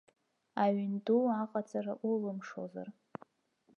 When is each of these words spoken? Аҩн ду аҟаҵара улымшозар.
Аҩн 0.63 0.93
ду 1.05 1.17
аҟаҵара 1.41 1.93
улымшозар. 2.09 2.87